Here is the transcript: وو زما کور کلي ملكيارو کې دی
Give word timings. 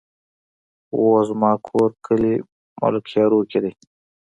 وو 0.99 1.09
زما 1.29 1.51
کور 1.67 1.89
کلي 2.05 2.35
ملكيارو 2.81 3.39
کې 3.49 3.59
دی 3.63 3.71